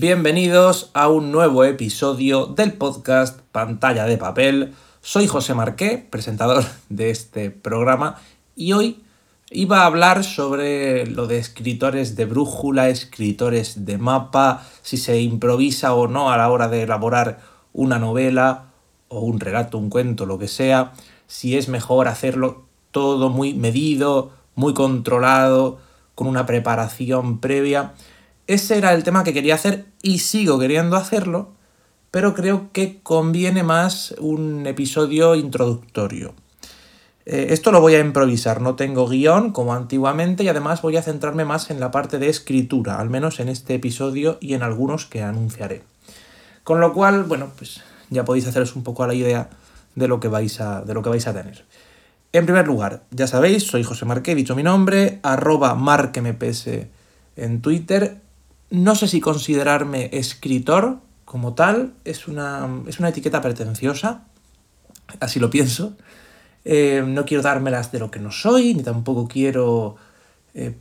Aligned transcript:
Bienvenidos 0.00 0.90
a 0.94 1.10
un 1.10 1.30
nuevo 1.30 1.62
episodio 1.62 2.46
del 2.46 2.72
podcast 2.72 3.38
Pantalla 3.52 4.06
de 4.06 4.16
Papel. 4.16 4.72
Soy 5.02 5.26
José 5.26 5.52
Marqué, 5.52 5.98
presentador 5.98 6.64
de 6.88 7.10
este 7.10 7.50
programa, 7.50 8.16
y 8.56 8.72
hoy 8.72 9.02
iba 9.50 9.82
a 9.82 9.84
hablar 9.84 10.24
sobre 10.24 11.04
lo 11.04 11.26
de 11.26 11.36
escritores 11.36 12.16
de 12.16 12.24
brújula, 12.24 12.88
escritores 12.88 13.84
de 13.84 13.98
mapa, 13.98 14.66
si 14.80 14.96
se 14.96 15.20
improvisa 15.20 15.92
o 15.92 16.08
no 16.08 16.30
a 16.30 16.38
la 16.38 16.48
hora 16.48 16.68
de 16.68 16.84
elaborar 16.84 17.40
una 17.74 17.98
novela 17.98 18.70
o 19.08 19.20
un 19.20 19.38
relato, 19.38 19.76
un 19.76 19.90
cuento, 19.90 20.24
lo 20.24 20.38
que 20.38 20.48
sea, 20.48 20.94
si 21.26 21.58
es 21.58 21.68
mejor 21.68 22.08
hacerlo 22.08 22.64
todo 22.90 23.28
muy 23.28 23.52
medido, 23.52 24.30
muy 24.54 24.72
controlado, 24.72 25.78
con 26.14 26.26
una 26.26 26.46
preparación 26.46 27.38
previa. 27.38 27.92
Ese 28.50 28.78
era 28.78 28.92
el 28.94 29.04
tema 29.04 29.22
que 29.22 29.32
quería 29.32 29.54
hacer 29.54 29.86
y 30.02 30.18
sigo 30.18 30.58
queriendo 30.58 30.96
hacerlo, 30.96 31.52
pero 32.10 32.34
creo 32.34 32.72
que 32.72 32.98
conviene 33.00 33.62
más 33.62 34.12
un 34.18 34.66
episodio 34.66 35.36
introductorio. 35.36 36.34
Eh, 37.26 37.46
esto 37.50 37.70
lo 37.70 37.80
voy 37.80 37.94
a 37.94 38.00
improvisar, 38.00 38.60
no 38.60 38.74
tengo 38.74 39.06
guion 39.06 39.52
como 39.52 39.72
antiguamente 39.72 40.42
y 40.42 40.48
además 40.48 40.82
voy 40.82 40.96
a 40.96 41.02
centrarme 41.02 41.44
más 41.44 41.70
en 41.70 41.78
la 41.78 41.92
parte 41.92 42.18
de 42.18 42.28
escritura, 42.28 42.98
al 42.98 43.08
menos 43.08 43.38
en 43.38 43.48
este 43.48 43.76
episodio 43.76 44.36
y 44.40 44.54
en 44.54 44.64
algunos 44.64 45.06
que 45.06 45.22
anunciaré. 45.22 45.82
Con 46.64 46.80
lo 46.80 46.92
cual, 46.92 47.22
bueno, 47.22 47.52
pues 47.56 47.82
ya 48.08 48.24
podéis 48.24 48.48
haceros 48.48 48.74
un 48.74 48.82
poco 48.82 49.04
a 49.04 49.06
la 49.06 49.14
idea 49.14 49.48
de 49.94 50.08
lo 50.08 50.18
que 50.18 50.26
vais 50.26 50.60
a, 50.60 50.82
de 50.82 50.92
lo 50.92 51.04
que 51.04 51.10
vais 51.10 51.28
a 51.28 51.32
tener. 51.32 51.64
En 52.32 52.46
primer 52.46 52.66
lugar, 52.66 53.04
ya 53.12 53.28
sabéis, 53.28 53.62
soy 53.68 53.84
José 53.84 54.06
Marqué, 54.06 54.34
dicho 54.34 54.56
mi 54.56 54.64
nombre, 54.64 55.20
arroba 55.22 55.76
marquemps 55.76 56.68
en 57.36 57.62
Twitter, 57.62 58.18
no 58.70 58.94
sé 58.94 59.08
si 59.08 59.20
considerarme 59.20 60.10
escritor 60.12 61.00
como 61.24 61.54
tal, 61.54 61.94
es 62.04 62.28
una, 62.28 62.68
es 62.86 62.98
una 62.98 63.10
etiqueta 63.10 63.40
pretenciosa, 63.40 64.24
así 65.20 65.38
lo 65.38 65.50
pienso. 65.50 65.96
Eh, 66.64 67.02
no 67.06 67.24
quiero 67.24 67.42
dármelas 67.42 67.90
de 67.90 67.98
lo 67.98 68.10
que 68.10 68.20
no 68.20 68.30
soy, 68.30 68.74
ni 68.74 68.82
tampoco 68.82 69.26
quiero 69.26 69.96
eh, 70.54 70.76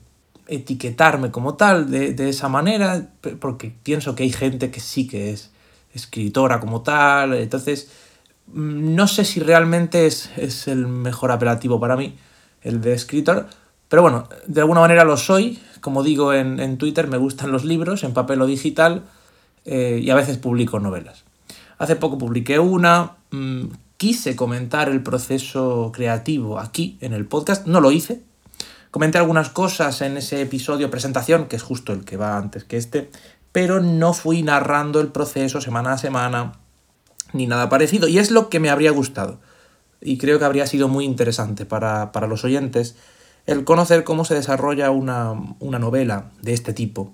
etiquetarme 0.47 1.31
como 1.31 1.55
tal 1.55 1.89
de, 1.89 2.13
de, 2.13 2.29
esa 2.29 2.49
manera, 2.49 3.09
porque 3.39 3.73
pienso 3.83 4.15
que 4.15 4.23
hay 4.23 4.31
gente 4.31 4.71
que 4.71 4.79
sí 4.79 5.07
que 5.07 5.31
es 5.31 5.51
escritora 5.93 6.59
como 6.59 6.81
tal, 6.81 7.33
entonces 7.33 7.89
mm, 8.47 8.95
no 8.95 9.07
sé 9.07 9.25
si 9.25 9.39
realmente 9.39 10.05
es, 10.05 10.31
es 10.35 10.67
el 10.67 10.87
mejor 10.87 11.31
apelativo 11.31 11.79
para 11.79 11.95
mí, 11.95 12.17
el 12.61 12.81
de 12.81 12.93
escritor, 12.93 13.47
pero 13.89 14.03
bueno, 14.03 14.29
de 14.45 14.61
alguna 14.61 14.81
manera 14.81 15.03
lo 15.03 15.17
soy. 15.17 15.59
Como 15.81 16.03
digo 16.03 16.33
en, 16.33 16.77
Twitter, 16.77 17.07
me 17.07 17.17
gustan 17.17 17.51
los 17.51 17.65
libros 17.65 18.03
en 18.03 18.13
papel 18.13 18.41
o 18.41 18.45
digital 18.45 19.03
eh, 19.65 19.99
y 20.01 20.09
a 20.09 20.15
veces 20.15 20.37
publico 20.37 20.79
novelas. 20.79 21.23
Hace 21.77 21.95
poco 21.95 22.17
publiqué 22.17 22.59
una, 22.59 23.13
mm, 23.31 23.65
quise 23.97 24.35
comentar 24.35 24.89
el 24.89 25.01
proceso 25.01 25.91
creativo 25.93 26.59
aquí 26.59 26.97
en 27.01 27.13
el 27.13 27.25
podcast, 27.25 27.67
no 27.67 27.81
lo 27.81 27.91
hice. 27.91 28.21
Comenté 28.91 29.17
algunas 29.17 29.49
cosas 29.49 30.01
en 30.01 30.17
ese 30.17 30.41
episodio 30.41 30.89
presentación, 30.89 31.45
que 31.45 31.55
es 31.55 31.63
justo 31.63 31.93
el 31.93 32.05
que 32.05 32.17
va 32.17 32.37
antes 32.37 32.63
que 32.63 32.77
este, 32.77 33.09
pero 33.51 33.81
no 33.81 34.13
fui 34.13 34.41
narrando 34.41 34.99
el 34.99 35.09
proceso 35.09 35.61
semana 35.61 35.93
a 35.93 35.97
semana 35.97 36.53
ni 37.33 37.47
nada 37.47 37.69
parecido. 37.69 38.07
Y 38.07 38.19
es 38.19 38.31
lo 38.31 38.49
que 38.49 38.59
me 38.59 38.69
habría 38.69 38.91
gustado. 38.91 39.39
Y 40.01 40.17
creo 40.17 40.39
que 40.39 40.45
habría 40.45 40.67
sido 40.67 40.87
muy 40.87 41.05
interesante 41.05 41.65
para, 41.65 42.11
para 42.11 42.27
los 42.27 42.43
oyentes 42.43 42.95
el 43.45 43.63
conocer 43.63 44.03
cómo 44.03 44.25
se 44.25 44.35
desarrolla 44.35 44.91
una, 44.91 45.35
novela 45.59 46.31
de 46.41 46.53
este 46.53 46.73
tipo, 46.73 47.13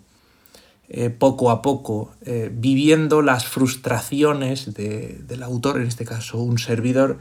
eh, 0.89 1.09
poco 1.09 1.49
a 1.49 1.61
poco, 1.61 2.11
eh, 2.25 2.51
viviendo 2.53 3.21
las 3.21 3.45
frustraciones 3.45 4.73
del 4.73 5.43
autor, 5.43 5.81
en 5.81 5.87
este 5.87 6.05
caso 6.05 6.39
un 6.39 6.57
servidor, 6.57 7.19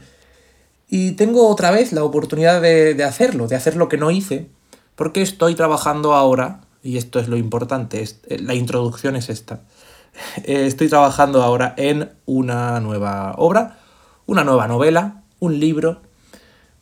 y 0.89 1.13
tengo 1.13 1.47
otra 1.47 1.71
vez 1.71 1.93
la 1.93 2.03
oportunidad 2.03 2.61
de, 2.61 3.03
hacerlo, 3.03 3.47
de 3.47 3.55
hacer 3.55 3.75
lo 3.75 3.89
que 3.89 3.97
no 3.97 4.11
hice, 4.11 4.49
porque 4.95 5.21
estoy 5.21 5.55
trabajando 5.55 6.13
ahora, 6.13 6.61
y 6.83 6.97
esto 6.97 7.19
es 7.19 7.27
lo 7.27 7.37
importante, 7.37 8.03
eh, 8.03 8.39
la 8.39 8.53
introducción 8.53 9.15
es 9.15 9.29
esta, 9.29 9.61
estoy 10.43 10.89
trabajando 10.89 11.41
ahora 11.41 11.73
en 11.77 12.11
una 12.25 12.79
nueva 12.81 13.33
obra, 13.37 13.79
una 14.25 14.43
nueva 14.43 14.67
novela, 14.67 15.23
un 15.39 15.59
libro, 15.59 16.01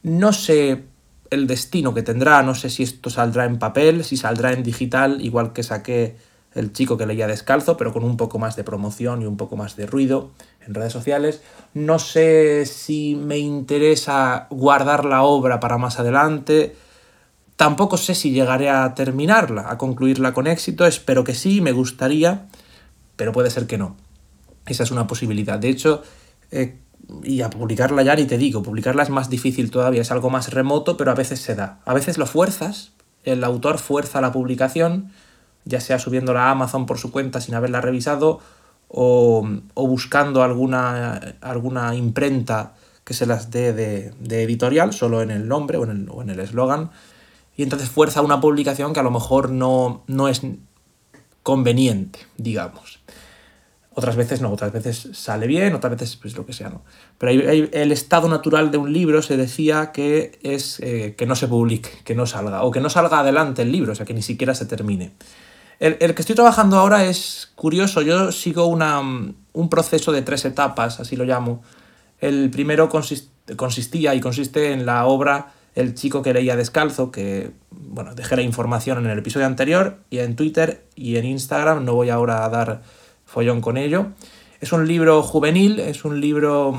no 0.01 0.33
sé 0.33 0.83
el 1.33 1.47
destino 1.47 1.93
que 1.93 2.03
tendrá. 2.03 2.43
No 2.43 2.55
sé 2.55 2.69
si 2.69 2.83
esto 2.83 3.09
saldrá 3.09 3.45
en 3.45 3.59
papel, 3.59 4.03
si 4.03 4.17
saldrá 4.17 4.53
en 4.53 4.63
digital, 4.63 5.21
igual 5.21 5.53
que 5.53 5.63
saqué 5.63 6.15
el 6.55 6.71
chico 6.71 6.97
que 6.97 7.05
leía 7.05 7.27
descalzo, 7.27 7.77
pero 7.77 7.93
con 7.93 8.03
un 8.03 8.17
poco 8.17 8.39
más 8.39 8.55
de 8.55 8.63
promoción 8.63 9.21
y 9.21 9.25
un 9.25 9.37
poco 9.37 9.55
más 9.55 9.75
de 9.75 9.87
ruido 9.87 10.31
en 10.65 10.73
redes 10.73 10.93
sociales. 10.93 11.41
No 11.73 11.99
sé 11.99 12.65
si 12.65 13.15
me 13.15 13.39
interesa 13.39 14.47
guardar 14.49 15.05
la 15.05 15.23
obra 15.23 15.59
para 15.59 15.77
más 15.77 15.99
adelante. 15.99 16.75
Tampoco 17.55 17.97
sé 17.97 18.15
si 18.15 18.31
llegaré 18.31 18.69
a 18.69 18.93
terminarla, 18.93 19.69
a 19.69 19.77
concluirla 19.77 20.33
con 20.33 20.47
éxito. 20.47 20.85
Espero 20.85 21.23
que 21.23 21.33
sí, 21.33 21.61
me 21.61 21.71
gustaría, 21.71 22.47
pero 23.15 23.31
puede 23.31 23.49
ser 23.49 23.67
que 23.67 23.77
no. 23.77 23.95
Esa 24.65 24.83
es 24.83 24.91
una 24.91 25.07
posibilidad. 25.07 25.59
De 25.59 25.69
hecho, 25.69 26.03
eh, 26.51 26.77
y 27.23 27.41
a 27.41 27.49
publicarla 27.49 28.03
ya 28.03 28.15
ni 28.15 28.25
te 28.25 28.37
digo, 28.37 28.63
publicarla 28.63 29.03
es 29.03 29.09
más 29.09 29.29
difícil 29.29 29.71
todavía, 29.71 30.01
es 30.01 30.11
algo 30.11 30.29
más 30.29 30.51
remoto, 30.53 30.97
pero 30.97 31.11
a 31.11 31.15
veces 31.15 31.41
se 31.41 31.55
da. 31.55 31.79
A 31.85 31.93
veces 31.93 32.17
lo 32.17 32.25
fuerzas, 32.25 32.91
el 33.23 33.43
autor 33.43 33.77
fuerza 33.77 34.21
la 34.21 34.31
publicación, 34.31 35.11
ya 35.65 35.79
sea 35.79 35.99
subiéndola 35.99 36.45
a 36.45 36.51
Amazon 36.51 36.85
por 36.85 36.97
su 36.97 37.11
cuenta 37.11 37.41
sin 37.41 37.55
haberla 37.55 37.81
revisado 37.81 38.39
o, 38.87 39.47
buscando 39.75 40.43
alguna, 40.43 41.35
alguna 41.41 41.95
imprenta 41.95 42.73
que 43.03 43.13
se 43.13 43.25
las 43.25 43.51
dé 43.51 43.73
de, 43.73 44.13
de, 44.19 44.43
editorial, 44.43 44.93
solo 44.93 45.21
en 45.21 45.31
el 45.31 45.47
nombre 45.47 45.77
o 45.77 45.83
en 46.21 46.29
el 46.29 46.39
eslogan, 46.39 46.91
y 47.55 47.63
entonces 47.63 47.89
fuerza 47.89 48.21
una 48.21 48.41
publicación 48.41 48.93
que 48.93 48.99
a 48.99 49.03
lo 49.03 49.11
mejor 49.11 49.49
no, 49.49 50.03
no 50.07 50.27
es 50.27 50.41
conveniente, 51.43 52.19
digamos. 52.37 52.99
Otras 53.95 54.15
veces 54.15 54.41
no, 54.41 54.51
otras 54.51 54.71
veces 54.71 55.09
sale 55.13 55.45
bien, 55.45 55.75
otras 55.75 55.91
veces 55.91 56.15
pues 56.15 56.35
lo 56.35 56.45
que 56.45 56.53
sea, 56.53 56.69
¿no? 56.69 56.81
Pero 57.19 57.31
el 57.31 57.91
estado 57.91 58.27
natural 58.27 58.71
de 58.71 58.77
un 58.77 58.91
libro 58.91 59.21
se 59.21 59.37
decía 59.37 59.91
que 59.91 60.39
es 60.41 60.79
eh, 60.79 61.13
que 61.15 61.27
no 61.27 61.35
se 61.35 61.47
publique, 61.47 61.89
que 62.03 62.15
no 62.15 62.25
salga, 62.25 62.63
o 62.63 62.71
que 62.71 62.79
no 62.79 62.89
salga 62.89 63.19
adelante 63.19 63.61
el 63.61 63.71
libro, 63.71 63.91
o 63.91 63.95
sea, 63.95 64.05
que 64.05 64.15
ni 64.15 64.23
siquiera 64.23 64.55
se 64.55 64.65
termine. 64.65 65.11
El, 65.79 65.97
que 66.15 66.21
estoy 66.21 66.35
trabajando 66.35 66.77
ahora 66.77 67.05
es 67.05 67.51
curioso, 67.55 68.01
yo 68.01 68.31
sigo 68.31 68.67
una, 68.67 68.99
un 69.01 69.69
proceso 69.69 70.11
de 70.11 70.21
tres 70.21 70.45
etapas, 70.45 70.99
así 70.99 71.15
lo 71.15 71.25
llamo. 71.25 71.61
El 72.19 72.49
primero 72.49 72.89
consistía 72.89 74.15
y 74.15 74.21
consiste 74.21 74.71
en 74.71 74.85
la 74.85 75.05
obra 75.05 75.51
El 75.75 75.93
chico 75.93 76.21
que 76.21 76.33
leía 76.33 76.55
descalzo, 76.55 77.11
que, 77.11 77.51
bueno, 77.69 78.15
dejé 78.15 78.37
la 78.37 78.43
información 78.43 79.03
en 79.03 79.11
el 79.11 79.19
episodio 79.19 79.45
anterior 79.45 79.97
y 80.09 80.19
en 80.19 80.35
Twitter 80.35 80.85
y 80.95 81.17
en 81.17 81.25
Instagram, 81.25 81.83
no 81.83 81.95
voy 81.95 82.09
ahora 82.09 82.45
a 82.45 82.49
dar 82.49 82.81
follón 83.33 83.61
con 83.61 83.77
ello. 83.77 84.07
Es 84.61 84.71
un 84.71 84.87
libro 84.87 85.23
juvenil, 85.23 85.79
es 85.79 86.05
un 86.05 86.21
libro 86.21 86.77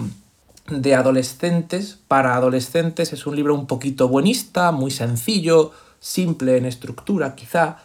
de 0.70 0.94
adolescentes, 0.94 1.98
para 2.08 2.36
adolescentes, 2.36 3.12
es 3.12 3.26
un 3.26 3.36
libro 3.36 3.54
un 3.54 3.66
poquito 3.66 4.08
buenista, 4.08 4.70
muy 4.72 4.90
sencillo, 4.90 5.72
simple 5.98 6.56
en 6.56 6.64
estructura 6.64 7.34
quizá. 7.34 7.78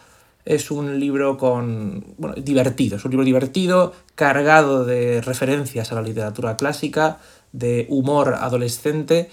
Es 0.46 0.72
un 0.72 1.00
libro 1.00 1.38
con. 1.38 2.06
Bueno, 2.18 2.36
divertido, 2.36 2.96
es 2.98 3.06
un 3.06 3.12
libro 3.12 3.26
divertido, 3.26 3.94
cargado 4.16 4.86
de 4.86 5.22
referencias 5.22 5.92
a 5.92 5.96
la 5.96 6.02
literatura 6.02 6.56
clásica, 6.56 7.18
de 7.52 7.88
humor 7.90 8.36
adolescente. 8.40 9.30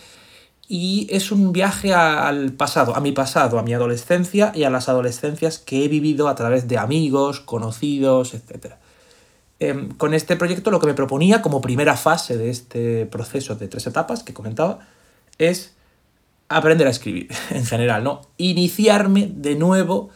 Y 0.69 1.07
es 1.11 1.31
un 1.31 1.53
viaje 1.53 1.95
al 1.95 2.53
pasado, 2.53 2.97
a 2.97 3.01
mi 3.01 3.13
pasado, 3.13 3.59
a 3.59 3.63
mi 3.63 3.73
adolescencia 3.73 4.51
y 4.53 4.65
a 4.65 4.71
las 4.71 4.89
adolescencias 4.89 5.59
que 5.59 5.85
he 5.85 5.89
vivido 5.89 6.27
a 6.27 6.35
través 6.35 6.67
de 6.67 6.77
amigos, 6.77 7.39
conocidos, 7.41 8.35
etc. 8.35 8.75
Em, 9.59 9.89
con 9.89 10.13
este 10.13 10.37
proyecto 10.37 10.71
lo 10.71 10.81
que 10.81 10.87
me 10.87 10.95
proponía 10.95 11.41
como 11.41 11.63
primera 11.63 11.97
fase 11.97 12.37
de 12.37 12.51
este 12.51 13.07
proceso 13.07 13.55
de 13.55 13.69
tres 13.69 13.87
etapas 13.87 14.23
que 14.23 14.35
comentaba 14.35 14.81
es 15.39 15.75
aprender 16.49 16.87
a 16.87 16.91
escribir 16.91 17.29
en 17.51 17.65
general, 17.65 18.05
¿no? 18.05 18.21
Iniciarme 18.37 19.31
de 19.35 19.55
nuevo 19.55 20.11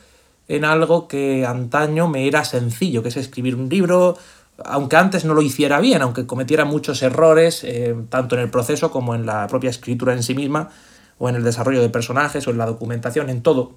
en 0.49 0.65
algo 0.65 1.09
que 1.09 1.47
antaño 1.47 2.09
me 2.09 2.27
era 2.27 2.45
sencillo, 2.45 3.03
que 3.03 3.09
es 3.09 3.17
escribir 3.17 3.55
un 3.55 3.69
libro, 3.69 4.19
aunque 4.65 4.97
antes 4.97 5.25
no 5.25 5.33
lo 5.33 5.43
hiciera 5.43 5.81
bien, 5.81 6.03
aunque 6.03 6.27
cometiera 6.27 6.65
muchos 6.65 7.03
errores, 7.03 7.63
eh, 7.65 7.95
tanto 8.09 8.35
en 8.35 8.43
el 8.43 8.51
proceso 8.51 8.91
como 8.91 9.15
en 9.15 9.27
la 9.27 9.47
propia 9.47 9.71
escritura 9.71 10.13
en 10.13 10.23
sí 10.23 10.35
misma, 10.35 10.71
o 11.19 11.29
en 11.29 11.37
el 11.37 11.45
desarrollo 11.45 11.81
de 11.81 11.89
personajes, 11.89 12.47
o 12.47 12.51
en 12.51 12.59
la 12.59 12.67
documentación, 12.67 13.31
en 13.31 13.43
todo, 13.43 13.75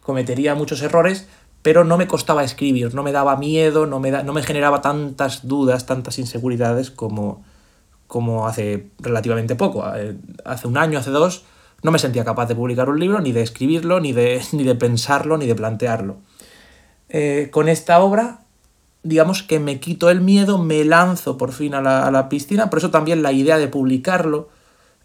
cometería 0.00 0.56
muchos 0.56 0.82
errores, 0.82 1.28
pero 1.66 1.82
no 1.82 1.98
me 1.98 2.06
costaba 2.06 2.44
escribir, 2.44 2.94
no 2.94 3.02
me 3.02 3.10
daba 3.10 3.34
miedo, 3.34 3.86
no 3.86 3.98
me, 3.98 4.12
no 4.12 4.32
me 4.32 4.44
generaba 4.44 4.80
tantas 4.82 5.48
dudas, 5.48 5.84
tantas 5.84 6.16
inseguridades 6.20 6.92
como, 6.92 7.42
como 8.06 8.46
hace 8.46 8.86
relativamente 9.00 9.56
poco. 9.56 9.84
Eh, 9.96 10.16
hace 10.44 10.68
un 10.68 10.78
año, 10.78 11.00
hace 11.00 11.10
dos, 11.10 11.42
no 11.82 11.90
me 11.90 11.98
sentía 11.98 12.24
capaz 12.24 12.46
de 12.46 12.54
publicar 12.54 12.88
un 12.88 13.00
libro, 13.00 13.18
ni 13.18 13.32
de 13.32 13.42
escribirlo, 13.42 13.98
ni 13.98 14.12
de, 14.12 14.40
ni 14.52 14.62
de 14.62 14.76
pensarlo, 14.76 15.38
ni 15.38 15.48
de 15.48 15.56
plantearlo. 15.56 16.18
Eh, 17.08 17.48
con 17.50 17.68
esta 17.68 17.98
obra 17.98 18.42
digamos 19.02 19.42
que 19.42 19.58
me 19.58 19.80
quito 19.80 20.08
el 20.08 20.20
miedo, 20.20 20.58
me 20.58 20.84
lanzo 20.84 21.36
por 21.36 21.50
fin 21.50 21.74
a 21.74 21.80
la, 21.80 22.28
piscina, 22.28 22.70
por 22.70 22.78
eso 22.78 22.90
también 22.92 23.24
la 23.24 23.32
idea 23.32 23.58
de 23.58 23.66
publicarlo, 23.66 24.50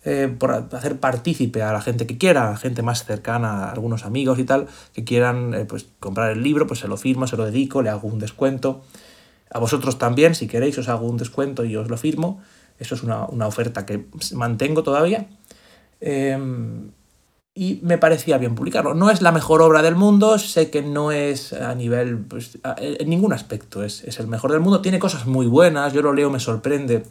eh, 0.04 0.34
por 0.36 0.52
hacer 0.52 1.00
partícipe 1.00 1.62
a 1.62 1.72
la 1.72 1.82
gente 1.82 2.08
que 2.08 2.18
quiera, 2.18 2.50
a 2.50 2.58
gente 2.58 2.82
más 2.82 3.06
cercana, 3.06 3.66
a 3.66 3.72
algunos 3.72 4.04
amigos 4.06 4.40
y 4.40 4.44
tal, 4.44 4.68
que 4.94 5.04
quieran 5.04 5.54
eh, 5.54 5.66
pues, 5.66 5.86
comprar 6.00 6.32
el 6.32 6.42
libro, 6.42 6.66
pues 6.66 6.80
se 6.80 6.88
lo 6.88 6.98
firmo, 6.98 7.28
se 7.28 7.38
lo 7.38 7.46
dedico, 7.46 7.82
le 7.82 7.90
hago 7.90 8.08
un 8.08 8.18
descuento. 8.18 8.82
A 9.52 9.60
vosotros 9.60 9.98
también, 10.00 10.34
si 10.34 10.48
queréis, 10.48 10.78
os 10.78 10.90
hago 10.90 11.08
un 11.08 11.18
descuento 11.18 11.66
y 11.66 11.76
os 11.76 11.90
lo 11.90 11.98
firmo. 11.98 12.42
Eso 12.80 12.96
es 12.96 13.04
una, 13.04 13.26
oferta 13.46 13.86
que 13.86 14.06
mantengo 14.34 14.82
todavía. 14.82 15.28
Em, 16.00 16.90
y 17.54 17.80
me 17.84 17.98
parecía 17.98 18.38
bien 18.38 18.56
publicarlo. 18.56 18.96
No 18.96 19.12
es 19.12 19.22
la 19.22 19.32
mejor 19.32 19.62
obra 19.62 19.82
del 19.82 19.96
mundo, 19.96 20.40
sé 20.40 20.72
que 20.72 20.82
no 20.82 21.12
es 21.12 21.54
a 21.54 21.76
nivel, 21.76 22.18
pues, 22.18 22.58
en 22.78 23.10
ningún 23.10 23.34
aspecto 23.34 23.84
es, 23.84 24.04
el 24.20 24.28
mejor 24.28 24.52
del 24.52 24.62
mundo, 24.62 24.82
tiene 24.82 25.00
cosas 25.00 25.28
muy 25.28 25.48
buenas, 25.48 25.94
yo 25.94 26.02
lo 26.02 26.14
leo, 26.14 26.30
me 26.30 26.40
sorprende, 26.40 27.04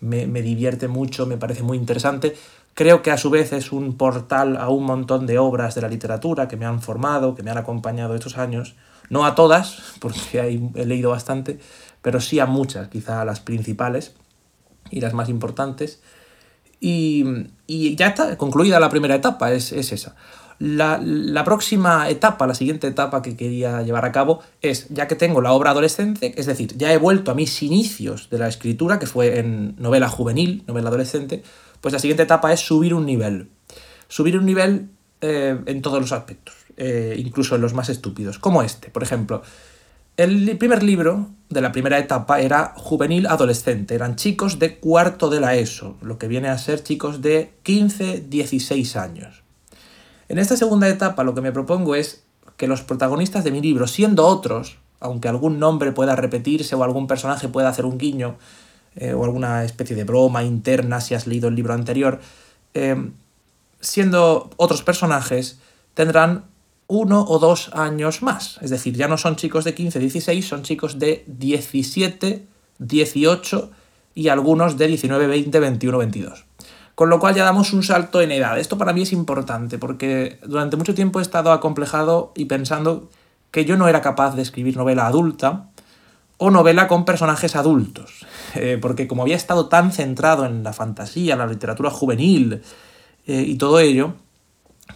me, 0.00 0.26
divierte 0.42 0.88
mucho, 0.88 1.26
me 1.26 1.36
parece 1.36 1.62
muy 1.62 1.78
interesante. 1.78 2.36
Creo 2.74 3.02
que 3.02 3.10
a 3.10 3.16
su 3.16 3.30
vez 3.30 3.52
es 3.52 3.72
un 3.72 3.96
portal 3.96 4.56
a 4.56 4.68
un 4.68 4.84
montón 4.84 5.26
de 5.26 5.38
obras 5.38 5.74
de 5.74 5.80
la 5.80 5.88
literatura 5.88 6.48
que 6.48 6.56
me 6.56 6.66
han 6.66 6.82
formado, 6.82 7.34
que 7.34 7.42
me 7.42 7.50
han 7.50 7.58
acompañado 7.58 8.14
estos 8.14 8.36
años. 8.36 8.76
No 9.08 9.24
a 9.24 9.34
todas, 9.34 9.94
porque 10.00 10.40
he 10.74 10.86
leído 10.86 11.10
bastante, 11.10 11.58
pero 12.02 12.20
sí 12.20 12.38
a 12.38 12.46
muchas, 12.46 12.88
quizá 12.88 13.22
a 13.22 13.24
las 13.24 13.40
principales 13.40 14.14
y 14.90 15.00
las 15.00 15.14
más 15.14 15.28
importantes. 15.28 16.00
Y, 16.80 17.24
ya 17.96 18.08
está, 18.08 18.36
concluida 18.36 18.78
la 18.78 18.90
primera 18.90 19.14
etapa, 19.14 19.52
es, 19.52 19.72
esa. 19.72 20.14
La, 20.58 21.42
próxima 21.44 22.08
etapa, 22.08 22.46
la 22.46 22.54
siguiente 22.54 22.86
etapa 22.86 23.20
que 23.20 23.36
quería 23.36 23.82
llevar 23.82 24.06
a 24.06 24.12
cabo 24.12 24.40
es, 24.62 24.88
ya 24.88 25.06
que 25.06 25.14
tengo 25.14 25.42
la 25.42 25.52
obra 25.52 25.70
adolescente, 25.70 26.32
es 26.36 26.46
decir, 26.46 26.76
ya 26.76 26.92
he 26.92 26.96
vuelto 26.96 27.30
a 27.30 27.34
mis 27.34 27.62
inicios 27.62 28.30
de 28.30 28.38
la 28.38 28.48
escritura, 28.48 28.98
que 28.98 29.06
fue 29.06 29.38
en 29.38 29.74
novela 29.78 30.08
juvenil, 30.08 30.64
novela 30.66 30.88
adolescente, 30.88 31.42
pues 31.82 31.92
la 31.92 31.98
siguiente 31.98 32.22
etapa 32.22 32.52
es 32.52 32.60
subir 32.60 32.94
un 32.94 33.04
nivel. 33.04 33.50
Subir 34.08 34.38
un 34.38 34.46
nivel 34.46 34.88
eh, 35.20 35.58
en 35.66 35.82
todos 35.82 36.00
los 36.00 36.12
aspectos, 36.12 36.54
eh, 36.76 37.14
incluso 37.18 37.54
en 37.56 37.60
los 37.60 37.74
más 37.74 37.90
estúpidos, 37.90 38.38
como 38.38 38.62
este, 38.62 38.88
por 38.88 39.02
ejemplo. 39.02 39.42
El 40.16 40.56
primer 40.56 40.82
libro 40.82 41.28
de 41.50 41.60
la 41.60 41.72
primera 41.72 41.98
etapa 41.98 42.40
era 42.40 42.72
juvenil 42.76 43.26
adolescente, 43.26 43.94
eran 43.94 44.16
chicos 44.16 44.58
de 44.58 44.78
cuarto 44.78 45.28
de 45.28 45.40
la 45.40 45.54
ESO, 45.54 45.98
lo 46.00 46.16
que 46.16 46.28
viene 46.28 46.48
a 46.48 46.56
ser 46.56 46.82
chicos 46.82 47.20
de 47.20 47.52
15, 47.62 48.24
16 48.26 48.96
años. 48.96 49.45
En 50.28 50.38
esta 50.38 50.56
segunda 50.56 50.88
etapa 50.88 51.24
lo 51.24 51.34
que 51.34 51.40
me 51.40 51.52
propongo 51.52 51.94
es 51.94 52.24
que 52.56 52.66
los 52.66 52.82
protagonistas 52.82 53.44
de 53.44 53.50
mi 53.50 53.60
libro, 53.60 53.86
siendo 53.86 54.26
otros, 54.26 54.78
aunque 54.98 55.28
algún 55.28 55.58
nombre 55.58 55.92
pueda 55.92 56.16
repetirse 56.16 56.74
o 56.74 56.82
algún 56.82 57.06
personaje 57.06 57.48
pueda 57.48 57.68
hacer 57.68 57.84
un 57.84 57.98
guiño 57.98 58.36
eh, 58.96 59.12
o 59.12 59.24
alguna 59.24 59.64
especie 59.64 59.94
de 59.94 60.04
broma 60.04 60.42
interna 60.42 61.00
si 61.00 61.14
has 61.14 61.26
leído 61.26 61.48
el 61.48 61.54
libro 61.54 61.74
anterior, 61.74 62.20
eh, 62.74 63.10
siendo 63.80 64.50
otros 64.56 64.82
personajes, 64.82 65.58
tendrán 65.94 66.44
uno 66.88 67.24
o 67.28 67.38
dos 67.38 67.70
años 67.74 68.22
más. 68.22 68.58
Es 68.62 68.70
decir, 68.70 68.96
ya 68.96 69.08
no 69.08 69.18
son 69.18 69.36
chicos 69.36 69.64
de 69.64 69.74
15, 69.74 69.98
16, 69.98 70.46
son 70.46 70.62
chicos 70.62 70.98
de 70.98 71.24
17, 71.26 72.46
18 72.78 73.70
y 74.14 74.28
algunos 74.28 74.78
de 74.78 74.86
19, 74.86 75.26
20, 75.26 75.60
21, 75.60 75.98
22. 75.98 76.45
Con 76.96 77.10
lo 77.10 77.20
cual 77.20 77.34
ya 77.34 77.44
damos 77.44 77.74
un 77.74 77.82
salto 77.82 78.22
en 78.22 78.32
edad. 78.32 78.58
Esto 78.58 78.78
para 78.78 78.94
mí 78.94 79.02
es 79.02 79.12
importante 79.12 79.78
porque 79.78 80.40
durante 80.46 80.78
mucho 80.78 80.94
tiempo 80.94 81.20
he 81.20 81.22
estado 81.22 81.52
acomplejado 81.52 82.32
y 82.34 82.46
pensando 82.46 83.10
que 83.50 83.66
yo 83.66 83.76
no 83.76 83.86
era 83.86 84.00
capaz 84.00 84.34
de 84.34 84.40
escribir 84.40 84.78
novela 84.78 85.06
adulta 85.06 85.68
o 86.38 86.50
novela 86.50 86.88
con 86.88 87.04
personajes 87.04 87.54
adultos. 87.54 88.26
Eh, 88.58 88.78
porque 88.80 89.06
como 89.06 89.20
había 89.20 89.36
estado 89.36 89.68
tan 89.68 89.92
centrado 89.92 90.46
en 90.46 90.62
la 90.64 90.72
fantasía, 90.72 91.36
la 91.36 91.46
literatura 91.46 91.90
juvenil 91.90 92.62
eh, 93.26 93.44
y 93.46 93.56
todo 93.56 93.80
ello, 93.80 94.14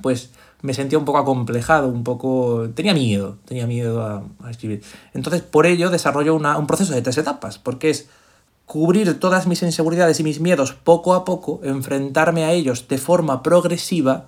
pues 0.00 0.30
me 0.62 0.72
sentía 0.72 0.98
un 0.98 1.04
poco 1.04 1.18
acomplejado, 1.18 1.88
un 1.88 2.02
poco... 2.02 2.70
tenía 2.74 2.94
miedo, 2.94 3.36
tenía 3.44 3.66
miedo 3.66 4.02
a, 4.02 4.50
escribir. 4.50 4.82
Entonces, 5.12 5.42
por 5.42 5.66
ello 5.66 5.90
desarrollo 5.90 6.36
un 6.36 6.66
proceso 6.66 6.94
de 6.94 7.02
tres 7.02 7.18
etapas, 7.18 7.58
porque 7.58 7.90
es 7.90 8.08
cubrir 8.70 9.18
todas 9.18 9.48
mis 9.48 9.64
inseguridades 9.64 10.20
y 10.20 10.22
mis 10.22 10.38
miedos 10.38 10.74
poco 10.74 11.14
a 11.14 11.24
poco, 11.24 11.60
enfrentarme 11.64 12.44
a 12.44 12.52
ellos 12.52 12.86
de 12.86 12.98
forma 12.98 13.42
progresiva 13.42 14.26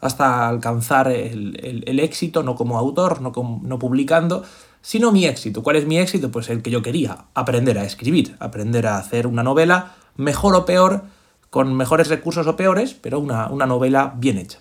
hasta 0.00 0.48
alcanzar 0.48 1.12
el, 1.12 2.00
éxito, 2.00 2.42
no 2.42 2.54
como 2.54 2.78
autor, 2.78 3.20
no, 3.20 3.34
no 3.62 3.78
publicando, 3.78 4.44
sino 4.80 5.12
mi 5.12 5.26
éxito. 5.26 5.62
¿Cuál 5.62 5.76
es 5.76 5.86
mi 5.86 5.98
éxito? 5.98 6.30
Pues 6.30 6.48
el 6.48 6.62
que 6.62 6.70
yo 6.70 6.80
quería, 6.80 7.26
aprender 7.34 7.76
a 7.76 7.84
escribir, 7.84 8.34
aprender 8.40 8.86
a 8.86 8.96
hacer 8.96 9.26
una 9.26 9.42
novela 9.42 9.94
mejor 10.16 10.54
o 10.54 10.64
peor, 10.64 11.02
con 11.50 11.74
mejores 11.74 12.08
recursos 12.08 12.46
o 12.46 12.56
peores, 12.56 12.94
pero 12.94 13.20
una, 13.20 13.50
una 13.50 13.66
novela 13.66 14.14
bien 14.16 14.38
hecha. 14.38 14.60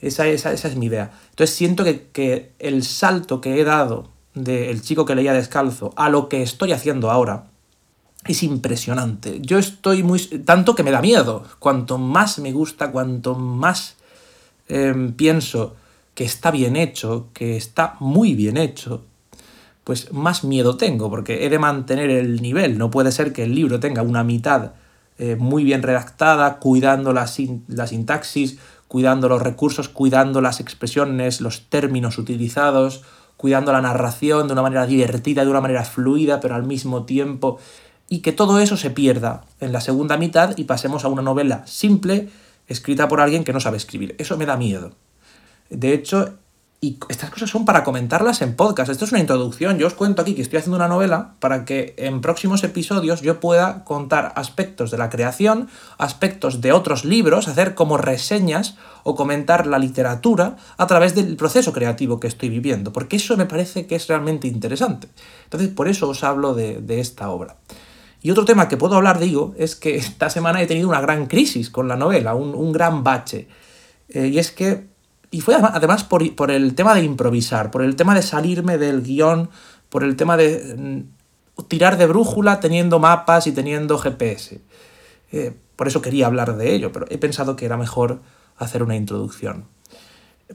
Esa, 0.00 0.26
es 0.28 0.76
mi 0.76 0.86
idea. 0.86 1.10
Entonces 1.28 1.54
siento 1.54 1.84
que, 1.84 2.52
el 2.58 2.84
salto 2.84 3.42
que 3.42 3.60
he 3.60 3.64
dado 3.64 4.08
del 4.32 4.80
chico 4.80 5.04
que 5.04 5.14
leía 5.14 5.34
descalzo 5.34 5.92
a 5.94 6.08
lo 6.08 6.30
que 6.30 6.40
estoy 6.40 6.72
haciendo 6.72 7.10
ahora 7.10 7.48
es 8.28 8.42
impresionante. 8.42 9.40
Yo 9.40 9.58
estoy 9.58 10.02
muy... 10.02 10.18
tanto 10.20 10.74
que 10.74 10.82
me 10.82 10.90
da 10.90 11.00
miedo. 11.00 11.44
Cuanto 11.58 11.98
más 11.98 12.38
me 12.38 12.52
gusta, 12.52 12.90
cuanto 12.90 13.34
más 13.34 13.96
em, 14.68 15.12
pienso 15.12 15.76
que 16.14 16.24
está 16.24 16.50
bien 16.50 16.76
hecho, 16.76 17.28
que 17.34 17.56
está 17.56 17.96
muy 18.00 18.34
bien 18.34 18.56
hecho, 18.56 19.04
pues 19.84 20.12
más 20.12 20.44
miedo 20.44 20.76
tengo, 20.76 21.10
porque 21.10 21.44
he 21.44 21.50
de 21.50 21.58
mantener 21.58 22.10
el 22.10 22.40
nivel. 22.42 22.78
No 22.78 22.90
puede 22.90 23.12
ser 23.12 23.32
que 23.32 23.44
el 23.44 23.54
libro 23.54 23.78
tenga 23.80 24.02
una 24.02 24.24
mitad 24.24 24.72
eh, 25.18 25.36
muy 25.36 25.62
bien 25.62 25.82
redactada, 25.82 26.58
cuidando 26.58 27.12
la, 27.12 27.30
la 27.68 27.86
sintaxis, 27.86 28.58
cuidando 28.88 29.28
los 29.28 29.42
recursos, 29.42 29.88
cuidando 29.88 30.40
las 30.40 30.60
expresiones, 30.60 31.40
los 31.40 31.68
términos 31.68 32.18
utilizados, 32.18 33.02
cuidando 33.36 33.72
la 33.72 33.82
narración 33.82 34.46
de 34.46 34.54
una 34.54 34.62
manera 34.62 34.86
divertida, 34.86 35.44
de 35.44 35.50
una 35.50 35.60
manera 35.60 35.84
fluida, 35.84 36.40
pero 36.40 36.54
al 36.54 36.64
mismo 36.64 37.04
tiempo, 37.04 37.58
y 38.08 38.20
que 38.20 38.32
todo 38.32 38.60
eso 38.60 38.76
se 38.76 38.90
pierda 38.90 39.44
en 39.60 39.72
la 39.72 39.80
segunda 39.80 40.16
mitad 40.16 40.56
y 40.56 40.64
pasemos 40.64 41.04
a 41.04 41.08
una 41.08 41.22
novela 41.22 41.66
simple, 41.66 42.28
escrita 42.68 43.08
por 43.08 43.20
alguien 43.20 43.44
que 43.44 43.52
no 43.52 43.60
sabe 43.60 43.76
escribir. 43.76 44.14
Eso 44.18 44.36
me 44.36 44.46
da 44.46 44.56
miedo. 44.56 44.92
De 45.70 45.92
hecho, 45.92 46.38
y 46.80 46.98
estas 47.08 47.30
cosas 47.30 47.48
son 47.48 47.64
para 47.64 47.84
comentarlas 47.84 48.42
en 48.42 48.54
podcast. 48.54 48.90
Esto 48.90 49.06
es 49.06 49.12
una 49.12 49.20
introducción. 49.20 49.78
Yo 49.78 49.86
os 49.86 49.94
cuento 49.94 50.20
aquí 50.20 50.34
que 50.34 50.42
estoy 50.42 50.58
haciendo 50.58 50.76
una 50.76 50.88
novela 50.88 51.34
para 51.40 51.64
que 51.64 51.94
en 51.96 52.20
próximos 52.20 52.62
episodios 52.64 53.22
yo 53.22 53.40
pueda 53.40 53.82
contar 53.84 54.32
aspectos 54.36 54.90
de 54.90 54.98
la 54.98 55.08
creación, 55.08 55.68
aspectos 55.96 56.60
de 56.60 56.72
otros 56.72 57.04
libros, 57.04 57.48
hacer 57.48 57.74
como 57.74 57.96
reseñas 57.96 58.76
o 59.04 59.14
comentar 59.14 59.66
la 59.66 59.78
literatura 59.78 60.56
a 60.76 60.86
través 60.86 61.14
del 61.14 61.36
proceso 61.36 61.72
creativo 61.72 62.20
que 62.20 62.28
estoy 62.28 62.50
viviendo. 62.50 62.92
Porque 62.92 63.16
eso 63.16 63.36
me 63.38 63.46
parece 63.46 63.86
que 63.86 63.96
es 63.96 64.06
realmente 64.06 64.46
interesante. 64.46 65.08
Entonces, 65.44 65.70
por 65.70 65.88
eso 65.88 66.08
os 66.08 66.22
hablo 66.24 66.54
de, 66.54 67.00
esta 67.00 67.30
obra. 67.30 67.56
Y 68.22 68.30
otro 68.30 68.44
tema 68.44 68.68
que 68.68 68.76
puedo 68.76 68.96
hablar, 68.96 69.18
digo, 69.18 69.54
es 69.58 69.76
que 69.76 69.96
esta 69.96 70.30
semana 70.30 70.62
he 70.62 70.66
tenido 70.66 70.88
una 70.88 71.00
gran 71.00 71.26
crisis 71.26 71.70
con 71.70 71.88
la 71.88 71.96
novela, 71.96 72.34
un, 72.34 72.72
gran 72.72 73.04
bache. 73.04 73.48
Eh, 74.08 74.28
y 74.28 74.38
es 74.38 74.50
que 74.50 74.86
y 75.30 75.40
fue 75.40 75.54
además 75.54 76.04
por, 76.04 76.22
el 76.50 76.74
tema 76.74 76.94
de 76.94 77.02
improvisar, 77.02 77.70
por 77.70 77.82
el 77.82 77.96
tema 77.96 78.14
de 78.14 78.22
salirme 78.22 78.78
del 78.78 79.02
guion, 79.02 79.50
por 79.88 80.04
el 80.04 80.16
tema 80.16 80.36
de 80.36 80.74
mm, 80.78 81.62
tirar 81.68 81.98
de 81.98 82.06
brújula 82.06 82.60
teniendo 82.60 82.98
mapas 82.98 83.46
y 83.46 83.52
teniendo 83.52 83.98
GPS. 83.98 84.60
Eh, 85.32 85.54
por 85.74 85.88
eso 85.88 86.00
quería 86.00 86.26
hablar 86.26 86.56
de 86.56 86.74
ello, 86.74 86.92
pero 86.92 87.06
he 87.10 87.18
pensado 87.18 87.56
que 87.56 87.66
era 87.66 87.76
mejor 87.76 88.22
hacer 88.56 88.82
una 88.82 88.96
introducción. 88.96 89.66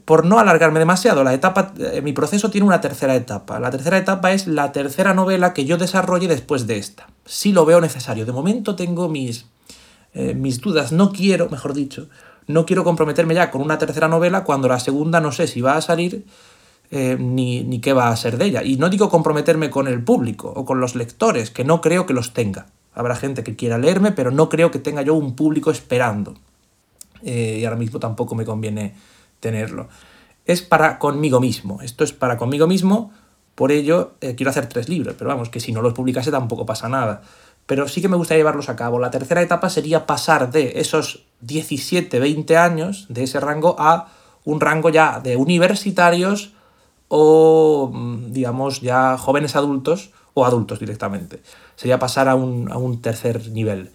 Por 0.06 0.24
no 0.24 0.38
alargarme 0.38 0.78
demasiado, 0.78 1.22
la 1.22 1.34
etapa, 1.34 1.74
eh, 1.78 2.00
mi 2.00 2.14
proceso 2.14 2.50
tiene 2.50 2.66
una 2.66 2.80
tercera 2.80 3.14
etapa. 3.14 3.60
La 3.60 3.70
tercera 3.70 3.98
etapa 3.98 4.32
es 4.32 4.46
la 4.46 4.72
tercera 4.72 5.12
novela 5.12 5.52
que 5.52 5.66
yo 5.66 5.76
desarrolle 5.76 6.28
después 6.28 6.66
de 6.66 6.78
esta. 6.78 7.08
Si 7.26 7.52
lo 7.52 7.66
veo 7.66 7.78
necesario. 7.78 8.24
De 8.24 8.32
momento 8.32 8.74
tengo 8.74 9.10
mis, 9.10 9.44
eh, 10.14 10.32
mis 10.34 10.62
dudas. 10.62 10.92
No 10.92 11.12
quiero, 11.12 11.50
mejor 11.50 11.74
dicho, 11.74 12.08
no 12.46 12.64
quiero 12.64 12.84
comprometerme 12.84 13.34
ya 13.34 13.50
con 13.50 13.60
una 13.60 13.76
tercera 13.76 14.08
novela 14.08 14.44
cuando 14.44 14.66
la 14.66 14.80
segunda 14.80 15.20
no 15.20 15.30
sé 15.30 15.46
si 15.46 15.60
va 15.60 15.76
a 15.76 15.82
salir 15.82 16.24
eh, 16.90 17.18
ni, 17.20 17.78
qué 17.80 17.92
va 17.92 18.08
a 18.08 18.16
ser 18.16 18.38
de 18.38 18.46
ella. 18.46 18.64
Y 18.64 18.76
no 18.76 18.88
digo 18.88 19.10
comprometerme 19.10 19.68
con 19.68 19.88
el 19.88 20.02
público 20.02 20.50
o 20.56 20.64
con 20.64 20.80
los 20.80 20.94
lectores, 20.94 21.50
que 21.50 21.64
no 21.64 21.82
creo 21.82 22.06
que 22.06 22.14
los 22.14 22.32
tenga. 22.32 22.66
Habrá 22.94 23.14
gente 23.14 23.44
que 23.44 23.56
quiera 23.56 23.76
leerme, 23.76 24.12
pero 24.12 24.30
no 24.30 24.48
creo 24.48 24.70
que 24.70 24.78
tenga 24.78 25.02
yo 25.02 25.12
un 25.12 25.36
público 25.36 25.70
esperando. 25.70 26.34
Y 27.22 27.64
ahora 27.64 27.76
mismo 27.76 28.00
tampoco 28.00 28.34
me 28.34 28.44
conviene 28.44 28.94
tenerlo. 29.42 29.90
Es 30.46 30.62
para 30.62 30.98
conmigo 30.98 31.38
mismo. 31.40 31.82
Esto 31.82 32.04
es 32.04 32.14
para 32.14 32.38
conmigo 32.38 32.66
mismo. 32.66 33.12
Por 33.54 33.70
ello, 33.70 34.14
eh, 34.22 34.34
quiero 34.34 34.48
hacer 34.48 34.66
tres 34.68 34.88
libros, 34.88 35.14
pero 35.18 35.28
vamos, 35.28 35.50
que 35.50 35.60
si 35.60 35.72
no 35.72 35.82
los 35.82 35.92
publicase 35.92 36.30
tampoco 36.30 36.64
pasa 36.64 36.88
nada 36.88 37.20
pero 37.66 37.88
sí 37.88 38.02
que 38.02 38.08
me 38.08 38.16
gustaría 38.16 38.40
llevarlos 38.40 38.68
a 38.68 38.76
cabo. 38.76 38.98
La 38.98 39.10
tercera 39.10 39.42
etapa 39.42 39.70
sería 39.70 40.06
pasar 40.06 40.50
de 40.50 40.80
esos 40.80 41.24
17, 41.40 42.18
20 42.18 42.56
años, 42.56 43.06
de 43.08 43.24
ese 43.24 43.40
rango, 43.40 43.76
a 43.78 44.08
un 44.44 44.60
rango 44.60 44.90
ya 44.90 45.20
de 45.20 45.36
universitarios 45.36 46.52
o, 47.08 47.90
mm, 47.92 48.32
digamos, 48.32 48.80
ya 48.80 49.16
jóvenes 49.16 49.54
adultos 49.54 50.10
o 50.34 50.44
adultos 50.44 50.80
directamente. 50.80 51.42
Sería 51.76 51.98
pasar 51.98 52.28
a 52.28 52.34
un, 52.34 52.70
a 52.70 52.78
un 52.78 53.00
tercer 53.00 53.50
nivel. 53.50 53.90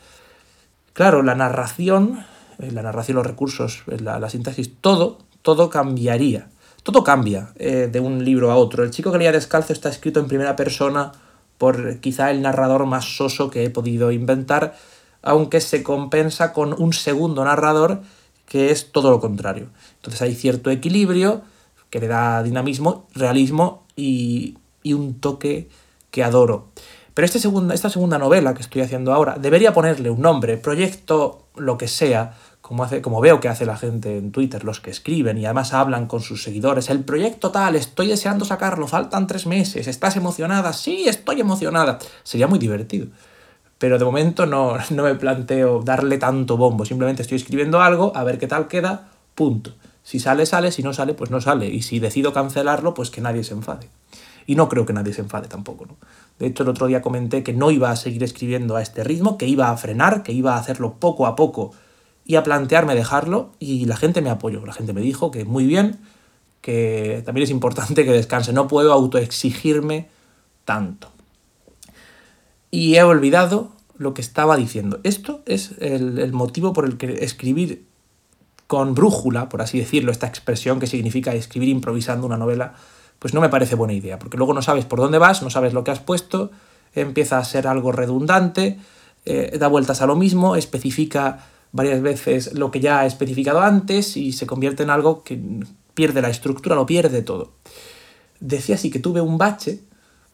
Claro, 0.93 1.21
la 1.21 1.35
narración, 1.35 2.25
eh, 2.59 2.71
la 2.71 2.81
narración, 2.81 3.17
los 3.17 3.27
recursos, 3.27 3.83
eh, 3.87 3.99
la, 3.99 4.19
la 4.19 4.29
sintaxis, 4.29 4.79
todo, 4.79 5.19
todo 5.47 5.69
cambiaría. 5.69 6.49
Todo 6.83 7.05
cambia 7.05 7.53
eh, 7.55 7.87
de 7.89 8.01
un 8.01 8.25
libro 8.25 8.51
a 8.51 8.57
otro. 8.57 8.83
El 8.83 8.91
chico 8.91 9.13
que 9.13 9.17
leía 9.17 9.31
descalzo 9.31 9.71
está 9.71 9.87
escrito 9.87 10.19
en 10.19 10.27
primera 10.27 10.57
persona 10.57 11.13
por 11.57 12.01
quizá 12.01 12.31
el 12.31 12.41
narrador 12.41 12.85
más 12.85 13.15
soso 13.15 13.49
que 13.49 13.63
he 13.63 13.69
podido 13.69 14.11
inventar, 14.11 14.75
aunque 15.21 15.61
se 15.61 15.83
compensa 15.83 16.51
con 16.51 16.75
un 16.77 16.91
segundo 16.91 17.45
narrador 17.45 18.01
que 18.45 18.71
es 18.71 18.91
todo 18.91 19.09
lo 19.09 19.21
contrario. 19.21 19.69
Entonces 19.95 20.21
hay 20.21 20.35
cierto 20.35 20.69
equilibrio 20.69 21.43
que 21.89 22.01
le 22.01 22.09
da 22.09 22.43
dinamismo, 22.43 23.07
realismo 23.15 23.85
y, 23.95 24.57
un 24.83 25.13
toque 25.21 25.69
que 26.11 26.25
adoro. 26.25 26.67
Pero 27.13 27.25
este 27.25 27.39
segunda, 27.39 27.73
esta 27.73 27.89
segunda 27.89 28.17
novela 28.17 28.53
que 28.53 28.63
estoy 28.63 28.81
haciendo 28.81 29.13
ahora 29.13 29.37
debería 29.39 29.73
ponerle 29.73 30.09
un 30.09 30.21
nombre, 30.21 30.57
proyecto, 30.57 31.47
lo 31.55 31.77
que 31.77 31.87
sea, 31.87 32.35
como, 32.67 32.83
hace, 32.83 33.01
como 33.01 33.21
veo 33.21 33.39
que 33.39 33.47
hace 33.47 33.65
la 33.65 33.77
gente 33.77 34.17
en 34.17 34.33
Twitter, 34.33 34.65
los 34.65 34.81
que 34.81 34.89
escriben 34.89 35.37
y 35.37 35.45
además 35.45 35.73
hablan 35.73 36.05
con 36.05 36.19
sus 36.19 36.43
seguidores. 36.43 36.89
El 36.89 37.05
proyecto 37.05 37.49
tal, 37.49 37.77
estoy 37.77 38.07
deseando 38.07 38.43
sacarlo, 38.43 38.87
faltan 38.87 39.25
tres 39.25 39.47
meses, 39.47 39.87
¿estás 39.87 40.17
emocionada? 40.17 40.73
Sí, 40.73 41.07
estoy 41.07 41.39
emocionada. 41.39 41.97
Sería 42.23 42.45
muy 42.47 42.59
divertido. 42.59 43.07
Pero 43.77 43.97
de 43.97 44.03
momento 44.03 44.45
no, 44.45 44.75
no 44.89 45.03
me 45.03 45.15
planteo 45.15 45.81
darle 45.81 46.17
tanto 46.17 46.57
bombo, 46.57 46.83
simplemente 46.83 47.21
estoy 47.21 47.37
escribiendo 47.37 47.79
algo, 47.79 48.11
a 48.13 48.25
ver 48.25 48.37
qué 48.37 48.47
tal 48.47 48.67
queda, 48.67 49.11
punto. 49.33 49.71
Si 50.03 50.19
sale, 50.19 50.45
sale, 50.45 50.73
si 50.73 50.83
no 50.83 50.91
sale, 50.91 51.13
pues 51.13 51.31
no 51.31 51.39
sale. 51.39 51.67
Y 51.67 51.83
si 51.83 51.99
decido 51.99 52.33
cancelarlo, 52.33 52.93
pues 52.93 53.11
que 53.11 53.21
nadie 53.21 53.45
se 53.45 53.53
enfade. 53.53 53.87
Y 54.45 54.55
no 54.55 54.67
creo 54.67 54.85
que 54.85 54.91
nadie 54.91 55.13
se 55.13 55.21
enfade 55.21 55.47
tampoco, 55.47 55.85
¿no? 55.85 55.95
De 56.37 56.47
hecho, 56.47 56.63
el 56.63 56.69
otro 56.69 56.87
día 56.87 57.01
comenté 57.01 57.43
que 57.43 57.53
no 57.53 57.71
iba 57.71 57.91
a 57.91 57.95
seguir 57.95 58.23
escribiendo 58.23 58.75
a 58.75 58.81
este 58.81 59.05
ritmo, 59.05 59.37
que 59.37 59.47
iba 59.47 59.69
a 59.69 59.77
frenar, 59.77 60.23
que 60.23 60.33
iba 60.33 60.55
a 60.55 60.59
hacerlo 60.59 60.95
poco 60.99 61.27
a 61.27 61.37
poco 61.37 61.71
y 62.27 62.35
a 62.35 62.43
plantearme 62.43 62.93
dejarlo 62.93 63.51
y 63.57 63.85
la 63.85 63.95
gente 63.95 64.21
me 64.21 64.29
apoyó. 64.29 64.65
La 64.65 64.73
gente 64.73 64.91
me 64.91 64.99
dijo 65.01 65.31
que 65.31 65.45
muy 65.45 65.65
bien, 65.65 65.97
que 66.61 67.23
también 67.25 67.45
es 67.45 67.49
importante 67.49 68.03
que 68.03 68.11
descanse. 68.11 68.51
No 68.51 68.67
puedo 68.67 68.91
autoexigirme 68.91 70.09
tanto. 70.65 71.09
Y 72.69 72.95
he 72.95 73.03
olvidado 73.03 73.71
lo 73.97 74.13
que 74.13 74.21
estaba 74.21 74.57
diciendo. 74.57 74.99
Esto 75.03 75.41
es 75.45 75.71
el, 75.79 76.19
el 76.19 76.33
motivo 76.33 76.73
por 76.73 76.85
el 76.85 76.97
que 76.97 77.23
escribir 77.23 77.85
con 78.67 78.93
brújula, 78.93 79.47
por 79.47 79.61
así 79.61 79.79
decirlo, 79.79 80.11
esta 80.11 80.27
expresión 80.27 80.81
que 80.81 80.87
significa 80.87 81.33
escribir 81.33 81.69
improvisando 81.69 82.27
una 82.27 82.35
novela, 82.35 82.73
pues 83.19 83.33
no 83.33 83.39
me 83.39 83.47
parece 83.47 83.75
buena 83.75 83.93
idea, 83.93 84.19
porque 84.19 84.35
luego 84.35 84.53
no 84.53 84.61
sabes 84.61 84.83
por 84.83 84.99
dónde 84.99 85.17
vas, 85.17 85.41
no 85.41 85.49
sabes 85.49 85.73
lo 85.73 85.85
que 85.85 85.91
has 85.91 86.01
puesto, 86.01 86.51
empieza 86.93 87.37
a 87.37 87.45
ser 87.45 87.65
algo 87.65 87.93
redundante, 87.93 88.77
eh, 89.25 89.55
da 89.57 89.69
vueltas 89.69 90.01
a 90.01 90.05
lo 90.05 90.17
mismo, 90.17 90.57
especifica 90.57 91.45
varias 91.71 92.01
veces 92.01 92.53
lo 92.53 92.71
que 92.71 92.79
ya 92.79 92.99
ha 92.99 93.05
especificado 93.05 93.61
antes 93.61 94.17
y 94.17 94.31
se 94.31 94.47
convierte 94.47 94.83
en 94.83 94.89
algo 94.89 95.23
que 95.23 95.39
pierde 95.93 96.21
la 96.21 96.29
estructura, 96.29 96.75
lo 96.75 96.85
pierde 96.85 97.21
todo. 97.21 97.53
Decía 98.39 98.75
así 98.75 98.91
que 98.91 98.99
tuve 98.99 99.21
un 99.21 99.37
bache, 99.37 99.81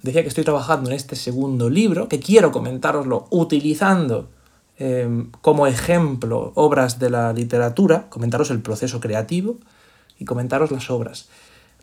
decía 0.02 0.22
que 0.22 0.28
estoy 0.28 0.44
trabajando 0.44 0.90
en 0.90 0.96
este 0.96 1.16
segundo 1.16 1.70
libro, 1.70 2.08
que 2.08 2.20
quiero 2.20 2.52
comentároslo 2.52 3.28
utilizando 3.30 4.30
eh, 4.78 5.28
como 5.42 5.68
ejemplo 5.68 6.52
obras 6.56 7.00
de 7.00 7.10
la 7.10 7.32
literatura, 7.32 8.10
comentaros 8.10 8.50
el 8.50 8.62
proceso 8.62 9.00
creativo 9.00 9.58
y 10.20 10.26
comentaros 10.26 10.72
las 10.72 10.90
obras. 10.90 11.30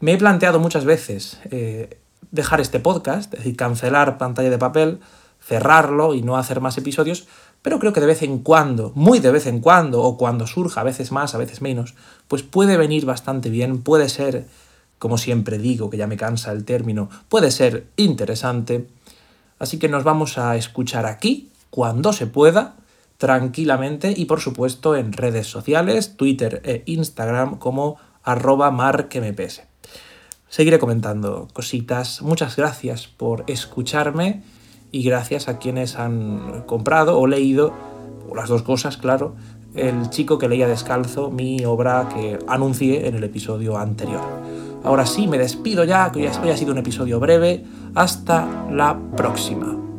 Me 0.00 0.12
he 0.12 0.18
planteado 0.18 0.60
muchas 0.60 0.84
veces 0.84 1.38
eh, 1.50 2.00
dejar 2.30 2.60
este 2.60 2.80
podcast, 2.80 3.32
es 3.34 3.40
decir, 3.40 3.56
cancelar 3.56 4.18
pantalla 4.18 4.50
de 4.50 4.58
papel, 4.58 5.00
cerrarlo 5.40 6.14
y 6.14 6.22
no 6.22 6.36
hacer 6.36 6.60
más 6.60 6.76
episodios, 6.78 7.26
pero 7.62 7.78
creo 7.78 7.92
que 7.92 8.00
de 8.00 8.06
vez 8.06 8.22
en 8.22 8.38
cuando, 8.38 8.92
muy 8.94 9.18
de 9.18 9.30
vez 9.30 9.46
en 9.46 9.60
cuando, 9.60 10.02
o 10.02 10.16
cuando 10.16 10.46
surja, 10.46 10.80
a 10.80 10.84
veces 10.84 11.12
más, 11.12 11.34
a 11.34 11.38
veces 11.38 11.60
menos, 11.62 11.94
pues 12.28 12.42
puede 12.42 12.76
venir 12.76 13.04
bastante 13.04 13.50
bien, 13.50 13.82
puede 13.82 14.08
ser, 14.08 14.46
como 14.98 15.18
siempre 15.18 15.58
digo, 15.58 15.90
que 15.90 15.96
ya 15.96 16.06
me 16.06 16.16
cansa 16.16 16.52
el 16.52 16.64
término, 16.64 17.08
puede 17.28 17.50
ser 17.50 17.86
interesante. 17.96 18.86
Así 19.58 19.78
que 19.78 19.88
nos 19.88 20.04
vamos 20.04 20.38
a 20.38 20.56
escuchar 20.56 21.06
aquí, 21.06 21.50
cuando 21.70 22.12
se 22.12 22.26
pueda, 22.26 22.76
tranquilamente 23.18 24.14
y 24.16 24.24
por 24.24 24.40
supuesto 24.40 24.96
en 24.96 25.12
redes 25.12 25.46
sociales, 25.46 26.16
Twitter 26.16 26.62
e 26.64 26.82
Instagram 26.86 27.58
como 27.58 27.96
arroba 28.22 28.70
marquemepese 28.70 29.70
seguiré 30.50 30.80
comentando 30.80 31.48
cositas. 31.52 32.20
Muchas 32.20 32.56
gracias 32.56 33.06
por 33.06 33.44
escucharme 33.46 34.42
y 34.92 35.02
gracias 35.02 35.48
a 35.48 35.58
quienes 35.58 35.96
han 35.96 36.64
comprado 36.66 37.18
o 37.18 37.26
leído, 37.26 37.72
o 38.28 38.34
las 38.34 38.48
dos 38.48 38.62
cosas, 38.62 38.96
claro, 38.96 39.34
El 39.74 40.10
chico 40.10 40.36
que 40.38 40.48
leía 40.48 40.66
descalzo, 40.66 41.30
mi 41.30 41.64
obra 41.64 42.08
que 42.12 42.38
anuncié 42.48 43.06
en 43.06 43.14
el 43.14 43.22
episodio 43.22 43.78
anterior. 43.78 44.20
Ahora 44.82 45.06
sí, 45.06 45.28
me 45.28 45.38
despido 45.38 45.84
ya, 45.84 46.10
que 46.10 46.28
hoy 46.28 46.50
ha 46.50 46.56
sido 46.56 46.72
un 46.72 46.78
episodio 46.78 47.20
breve. 47.20 47.64
Hasta 47.94 48.66
la 48.70 48.98
próxima. 49.16 49.89